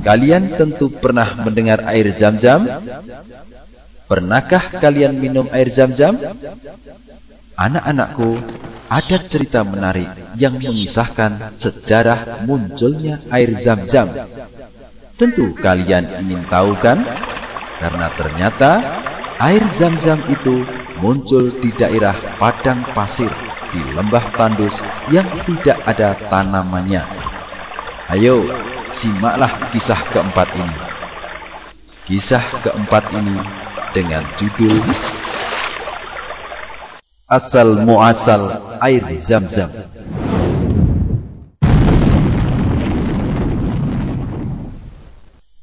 [0.00, 2.64] Kalian tentu pernah mendengar air zam-zam?
[4.08, 6.16] Pernahkah kalian minum air zam-zam?
[7.54, 8.40] Anak-anakku,
[8.90, 14.08] ada cerita menarik yang mengisahkan sejarah munculnya air zam-zam.
[15.20, 17.04] Tentu kalian ingin tahu kan?
[17.78, 18.70] Karena ternyata
[19.36, 20.64] air zam-zam itu
[20.98, 23.30] muncul di daerah padang pasir
[23.70, 24.74] di lembah tandus
[25.12, 27.04] yang tidak ada tanamannya.
[28.10, 28.42] Ayo,
[29.00, 30.76] simaklah kisah keempat ini.
[32.04, 33.40] Kisah keempat ini
[33.96, 34.76] dengan judul
[37.24, 39.72] asal muasal air zam-zam.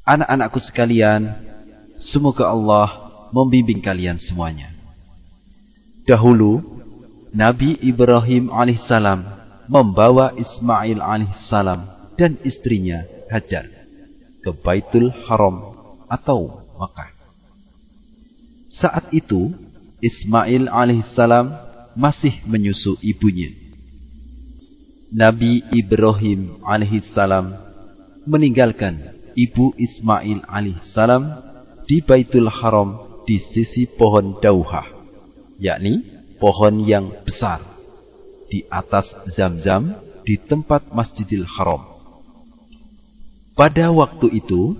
[0.02, 1.36] Anak-anakku sekalian,
[2.00, 2.88] semoga Allah
[3.30, 4.72] membimbing kalian semuanya.
[6.08, 6.64] Dahulu,
[7.30, 9.22] Nabi Ibrahim alaihissalam
[9.68, 13.70] membawa Ismail alaihissalam dan istrinya Hajar
[14.42, 15.78] ke Baitul Haram
[16.10, 17.14] atau Makkah.
[18.66, 19.54] Saat itu,
[20.02, 21.54] Ismail alaihissalam
[21.94, 23.54] masih menyusu ibunya.
[25.08, 27.56] Nabi Ibrahim alaihissalam
[28.28, 31.32] meninggalkan ibu Ismail alaihissalam
[31.88, 34.84] di Baitul Haram di sisi pohon dauhah,
[35.56, 36.04] yakni
[36.36, 37.60] pohon yang besar
[38.52, 41.97] di atas Zam-Zam di tempat Masjidil Haram.
[43.58, 44.78] Pada waktu itu,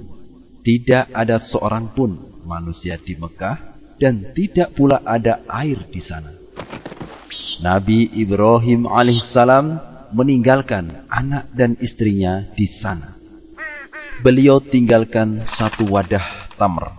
[0.62, 2.14] tidak ada seorang pun
[2.46, 3.58] manusia di Mekah
[3.98, 6.30] dan tidak pula ada air di sana.
[7.58, 9.82] Nabi Ibrahim alaihissalam
[10.14, 13.18] meninggalkan anak dan istrinya di sana.
[14.22, 16.94] Beliau tinggalkan satu wadah tamr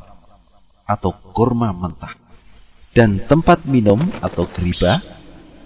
[0.83, 2.11] atau kurma mentah
[2.91, 4.99] dan tempat minum atau keriba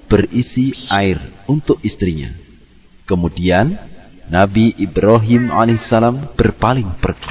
[0.05, 1.17] berisi air
[1.49, 2.29] untuk istrinya.
[3.09, 3.92] Kemudian
[4.33, 7.29] Nabi Ibrahim alaihissalam berpaling pergi.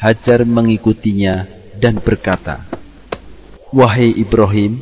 [0.00, 1.44] Hajar mengikutinya
[1.76, 2.64] dan berkata,
[3.68, 4.80] Wahai Ibrahim,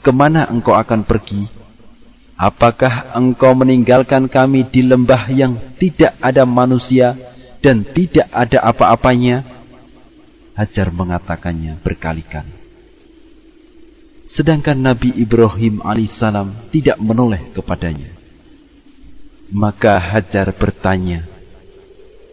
[0.00, 1.44] ke mana engkau akan pergi?
[2.40, 7.12] Apakah engkau meninggalkan kami di lembah yang tidak ada manusia
[7.60, 9.44] dan tidak ada apa-apanya?
[10.56, 12.56] Hajar mengatakannya berkali-kali.
[14.24, 18.17] Sedangkan Nabi Ibrahim alaihissalam tidak menoleh kepadanya.
[19.48, 21.24] Maka Hajar bertanya,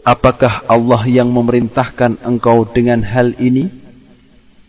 [0.06, 3.74] Apakah Allah yang memerintahkan engkau dengan hal ini?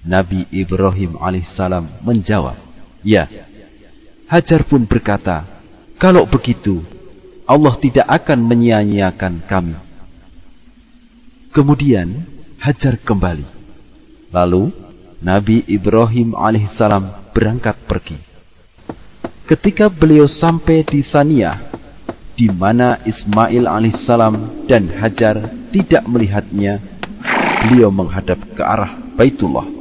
[0.06, 2.56] Nabi Ibrahim alaihissalam menjawab,
[3.02, 3.28] Ya.
[4.30, 5.44] Hajar pun berkata,
[5.98, 6.80] Kalau begitu,
[7.44, 9.76] Allah tidak akan menyia-nyiakan kami.
[11.50, 12.22] Kemudian
[12.62, 13.46] Hajar kembali.
[14.32, 14.72] Lalu
[15.20, 18.18] Nabi Ibrahim alaihissalam berangkat pergi.
[19.46, 21.75] Ketika beliau sampai di Thaniyah,
[22.36, 26.78] di mana Ismail alaihissalam dan Hajar tidak melihatnya,
[27.64, 29.76] beliau menghadap ke arah Baitullah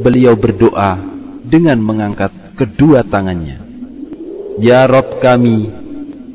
[0.00, 0.96] beliau berdoa
[1.44, 3.60] dengan mengangkat kedua tangannya.
[4.60, 5.68] Ya Rob kami,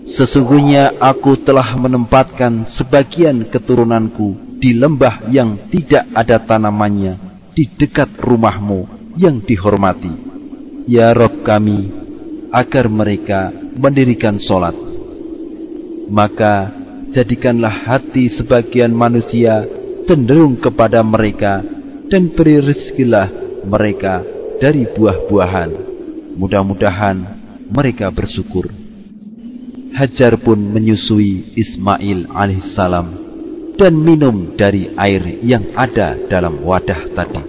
[0.05, 7.17] sesungguhnya aku telah menempatkan sebagian keturunanku di lembah yang tidak ada tanamannya
[7.57, 10.13] di dekat rumahmu yang dihormati.
[10.85, 11.89] Ya Rob kami,
[12.53, 14.84] agar mereka mendirikan solat.
[16.05, 16.69] Maka
[17.09, 19.65] jadikanlah hati sebagian manusia
[20.05, 21.65] cenderung kepada mereka
[22.11, 23.31] dan beri rezekilah
[23.65, 24.21] mereka
[24.61, 25.71] dari buah-buahan.
[26.37, 27.25] Mudah-mudahan
[27.71, 28.69] mereka bersyukur.
[29.95, 33.07] Hajar pun menyusui Ismail alaihissalam
[33.79, 37.41] dan minum dari air yang ada dalam wadah tadi.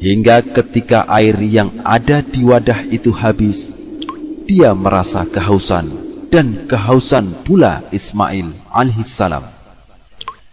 [0.00, 3.72] Hingga ketika air yang ada di wadah itu habis,
[4.48, 9.42] dia merasa kehausan dan kehausan pula Ismail alaihissalam.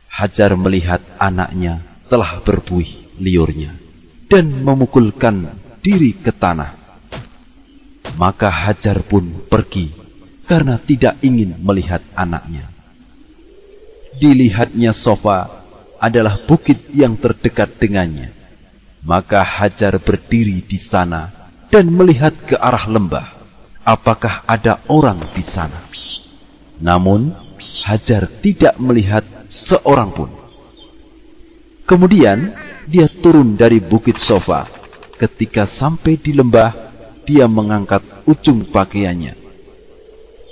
[0.10, 3.70] Hajar melihat anaknya telah berbuih liurnya
[4.26, 5.54] dan memukulkan
[5.86, 6.74] diri ke tanah.
[8.18, 9.94] Maka Hajar pun pergi
[10.50, 12.66] karena tidak ingin melihat anaknya.
[14.18, 15.46] Dilihatnya sofa
[16.02, 18.34] adalah bukit yang terdekat dengannya.
[19.06, 21.30] Maka Hajar berdiri di sana
[21.70, 23.37] dan melihat ke arah lembah.
[23.88, 25.80] Apakah ada orang di sana?
[26.84, 27.32] Namun
[27.88, 30.28] Hajar tidak melihat seorang pun.
[31.88, 32.52] Kemudian
[32.84, 34.68] dia turun dari bukit sofa.
[35.16, 36.76] Ketika sampai di lembah,
[37.24, 39.40] dia mengangkat ujung pakaiannya.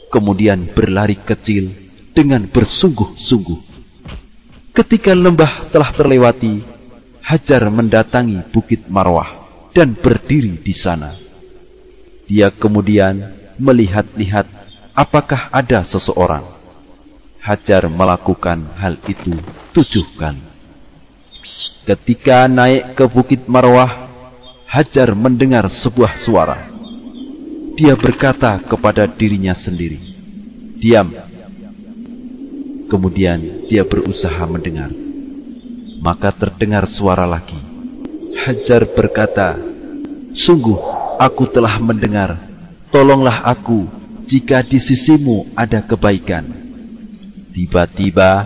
[0.08, 1.76] Kemudian berlari kecil
[2.16, 3.60] dengan bersungguh-sungguh.
[4.72, 6.64] Ketika lembah telah terlewati,
[7.20, 9.28] Hajar mendatangi bukit Marwah
[9.76, 11.25] dan berdiri di sana.
[12.26, 14.50] Dia kemudian melihat-lihat
[14.98, 16.42] apakah ada seseorang.
[17.46, 19.38] Hajar melakukan hal itu
[19.70, 20.42] tujuh kali.
[21.86, 24.10] Ketika naik ke Bukit Marwah,
[24.66, 26.58] Hajar mendengar sebuah suara.
[27.78, 30.02] Dia berkata kepada dirinya sendiri,
[30.82, 31.14] "Diam."
[32.90, 34.90] Kemudian dia berusaha mendengar.
[36.02, 37.62] Maka terdengar suara lagi.
[38.42, 39.54] Hajar berkata,
[40.34, 42.38] "Sungguh aku telah mendengar.
[42.92, 43.88] Tolonglah aku
[44.28, 46.46] jika di sisimu ada kebaikan."
[47.56, 48.44] Tiba-tiba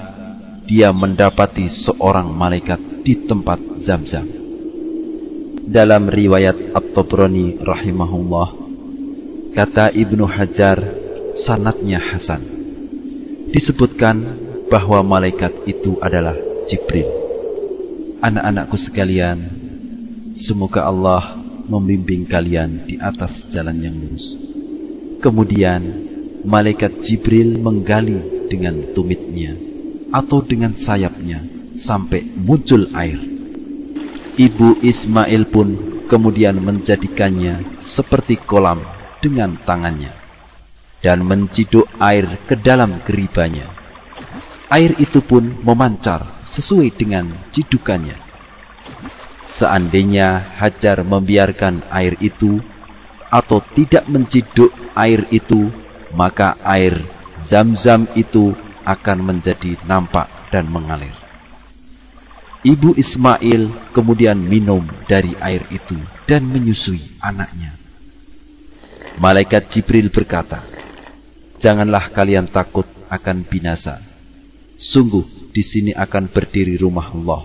[0.70, 4.30] dia mendapati seorang malaikat di tempat Zam-Zam.
[5.66, 8.50] Dalam riwayat At-Tabrani rahimahullah,
[9.58, 10.78] kata Ibnu Hajar,
[11.34, 12.46] sanatnya Hasan.
[13.50, 14.22] Disebutkan
[14.70, 16.38] bahwa malaikat itu adalah
[16.70, 17.10] Jibril.
[18.22, 19.42] Anak-anakku sekalian,
[20.38, 21.39] semoga Allah
[21.70, 24.34] membimbing kalian di atas jalan yang lurus.
[25.22, 25.82] Kemudian,
[26.44, 29.54] malaikat Jibril menggali dengan tumitnya
[30.10, 31.46] atau dengan sayapnya
[31.78, 33.22] sampai muncul air.
[34.40, 35.68] Ibu Ismail pun
[36.10, 38.82] kemudian menjadikannya seperti kolam
[39.22, 40.16] dengan tangannya
[41.00, 43.68] dan menciduk air ke dalam geribanya.
[44.70, 48.18] Air itu pun memancar sesuai dengan cidukannya.
[49.50, 52.62] Seandainya Hajar membiarkan air itu
[53.34, 55.74] atau tidak menciduk air itu,
[56.14, 57.02] maka air
[57.42, 58.54] zam-zam itu
[58.86, 61.18] akan menjadi nampak dan mengalir.
[62.62, 65.98] Ibu Ismail kemudian minum dari air itu
[66.30, 67.74] dan menyusui anaknya.
[69.18, 70.62] Malaikat Jibril berkata,
[71.58, 73.98] Janganlah kalian takut akan binasa.
[74.78, 77.44] Sungguh di sini akan berdiri rumah Allah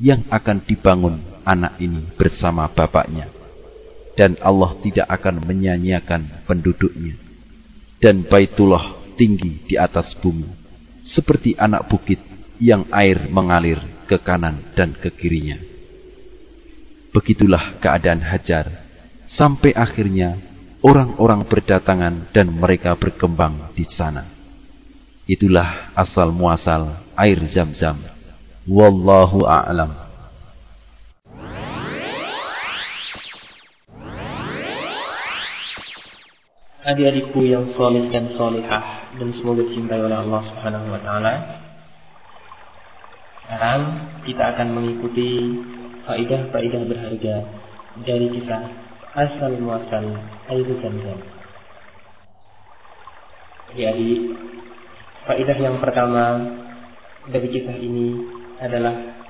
[0.00, 3.28] yang akan dibangun anak ini bersama bapaknya.
[4.12, 7.16] Dan Allah tidak akan menyanyiakan penduduknya.
[8.02, 10.62] Dan Baitullah tinggi di atas bumi
[11.02, 12.22] seperti anak bukit
[12.62, 15.58] yang air mengalir ke kanan dan ke kirinya.
[17.12, 18.70] Begitulah keadaan Hajar,
[19.26, 20.38] sampai akhirnya
[20.80, 24.24] orang-orang berdatangan dan mereka berkembang di sana.
[25.28, 27.98] Itulah asal muasal air zam-zam.
[28.66, 30.01] Wallahu a'lam.
[36.82, 41.34] Adik-adikku yang soleh dan solehah, dan semoga dicintai oleh Allah Subhanahu wa taala.
[43.46, 43.80] Sekarang
[44.26, 45.38] kita akan mengikuti
[46.02, 47.36] faidah-faidah berharga
[48.02, 48.62] dari kisah
[49.14, 50.10] asal muasal
[50.50, 51.22] air zam-zam.
[53.78, 54.10] Jadi,
[55.30, 56.50] faidah yang pertama
[57.30, 58.26] dari kisah ini
[58.58, 59.22] adalah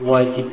[0.00, 0.48] wajib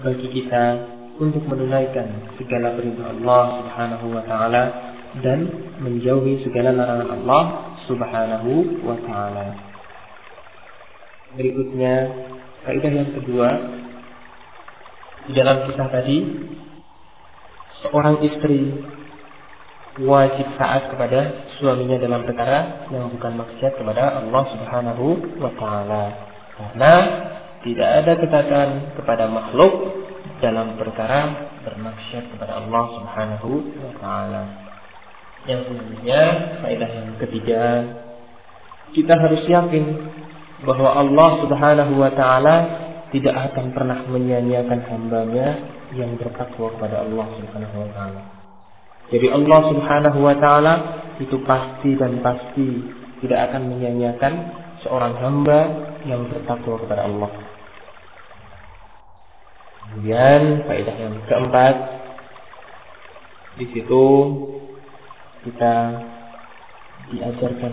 [0.00, 4.62] bagi kita untuk menunaikan segala perintah Allah Subhanahu wa taala
[5.24, 5.48] dan
[5.80, 7.42] menjauhi segala larangan Allah
[7.88, 9.46] Subhanahu wa taala.
[11.36, 11.94] Berikutnya,
[12.64, 13.48] kaidah yang kedua
[15.26, 16.18] di dalam kisah tadi
[17.84, 18.72] seorang istri
[20.04, 25.06] wajib taat kepada suaminya dalam perkara yang bukan maksiat kepada Allah Subhanahu
[25.40, 26.04] wa taala.
[26.56, 26.94] Karena
[27.64, 28.68] tidak ada ketaatan
[29.00, 29.72] kepada makhluk
[30.38, 33.50] dalam perkara bermaksiat kepada Allah Subhanahu
[33.82, 34.42] wa taala.
[35.46, 36.22] Yang selanjutnya,
[36.62, 37.62] faedah yang ketiga,
[38.92, 39.84] kita harus yakin
[40.66, 42.56] bahwa Allah Subhanahu wa taala
[43.14, 45.46] tidak akan pernah menyia-nyiakan hambanya
[45.94, 48.22] yang bertakwa kepada Allah Subhanahu wa taala.
[49.06, 50.74] Jadi Allah Subhanahu wa taala
[51.22, 52.68] itu pasti dan pasti
[53.22, 54.32] tidak akan menyia-nyiakan
[54.82, 55.60] seorang hamba
[56.04, 57.30] yang bertakwa kepada Allah.
[59.96, 61.74] Kemudian faedah yang keempat
[63.56, 64.04] di situ
[65.40, 66.04] kita
[67.08, 67.72] diajarkan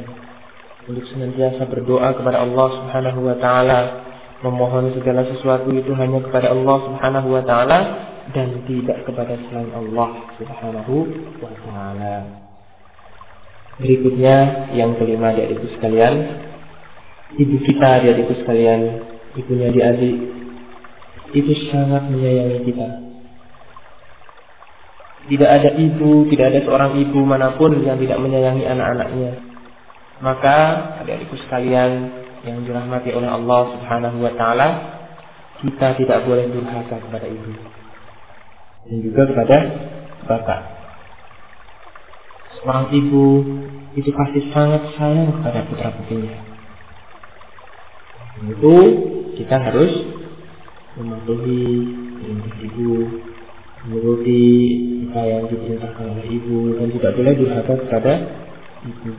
[0.88, 3.80] untuk senantiasa berdoa kepada Allah Subhanahu wa taala,
[4.40, 7.80] memohon segala sesuatu itu hanya kepada Allah Subhanahu wa taala
[8.32, 10.96] dan tidak kepada selain Allah Subhanahu
[11.44, 12.16] wa taala.
[13.84, 16.40] Berikutnya yang kelima adikku sekalian,
[17.36, 20.43] ibu kita adikku sekalian, ibunya di adik
[21.34, 22.88] itu sangat menyayangi kita
[25.24, 29.40] tidak ada ibu, tidak ada seorang ibu mana pun yang tidak menyayangi anak-anaknya.
[30.20, 30.58] Maka
[31.04, 32.12] adik-adikku sekalian
[32.44, 34.68] yang dirahmati oleh Allah Subhanahu wa taala,
[35.64, 37.56] kita tidak boleh durhaka kepada ibu
[38.84, 39.58] dan juga kepada
[40.28, 40.62] bapak.
[42.60, 43.26] Seorang ibu
[43.96, 46.36] itu pasti sangat sayang kepada putra putrinya.
[48.44, 48.76] Itu
[49.40, 49.92] kita harus
[51.00, 51.62] mematuhi
[52.22, 52.92] perintah ibu
[53.84, 54.44] menuruti
[55.10, 58.14] apa yang diperintahkan oleh ibu dan tidak boleh durhaka kepada
[58.88, 59.12] ibu.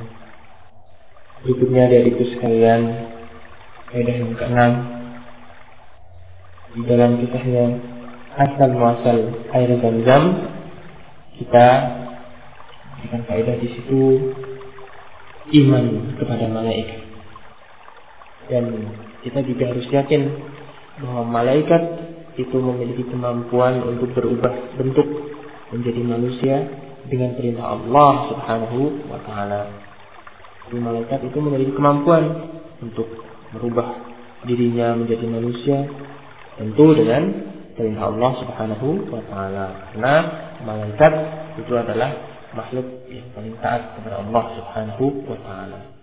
[1.45, 2.81] Berikutnya dari itu sekalian
[3.93, 4.73] Faedah yang keenam
[6.73, 7.66] Di dalam kisahnya
[8.33, 10.40] Asal muasal air zam-zam
[11.37, 11.69] Kita
[13.04, 14.33] Dengan faedah di situ
[15.52, 17.04] Iman kepada malaikat
[18.49, 18.88] Dan
[19.21, 20.23] kita juga harus yakin
[21.02, 21.82] Bahwa malaikat
[22.34, 25.06] itu memiliki kemampuan untuk berubah bentuk
[25.70, 26.56] menjadi manusia
[27.06, 28.78] dengan perintah Allah Subhanahu
[29.10, 29.62] wa taala.
[30.66, 32.42] Jadi malaikat itu memiliki kemampuan
[32.82, 33.06] untuk
[33.54, 34.02] merubah
[34.44, 35.78] dirinya menjadi manusia
[36.58, 37.22] tentu dengan
[37.74, 39.66] perintah Allah Subhanahu wa taala.
[39.92, 40.14] Karena
[40.62, 41.12] malaikat
[41.60, 42.10] itu adalah
[42.54, 45.93] makhluk yang paling taat kepada Allah Subhanahu wa taala.